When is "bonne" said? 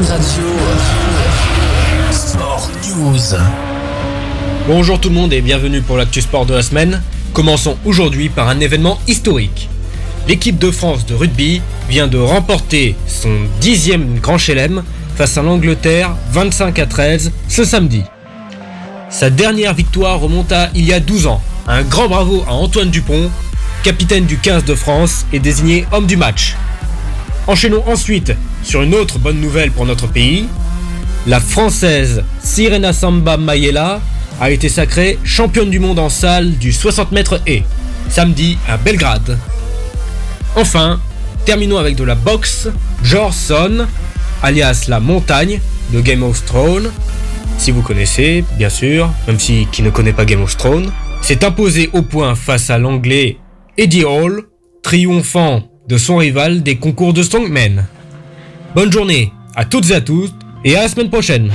29.18-29.40, 58.74-58.92